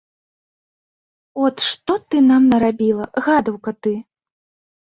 [1.49, 3.97] От што ты нам нарабіла, гадаўка ты!